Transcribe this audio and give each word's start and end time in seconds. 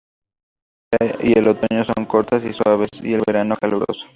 La 0.91 0.97
primavera 0.97 1.29
y 1.29 1.37
el 1.37 1.47
otoño 1.47 1.83
son 1.83 2.05
cortas 2.07 2.43
y 2.43 2.53
suaves 2.53 2.89
y 3.03 3.13
el 3.13 3.21
verano 3.23 3.55
caluroso. 3.61 4.07